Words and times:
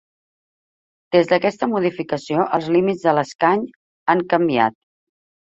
Des 1.15 1.29
d'aquesta 1.31 1.69
modificació, 1.73 2.47
els 2.59 2.71
límits 2.77 3.05
de 3.09 3.15
l'escany 3.19 3.63
han 4.15 4.27
canviat. 4.35 4.81